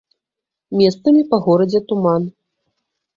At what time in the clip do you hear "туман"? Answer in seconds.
1.91-2.25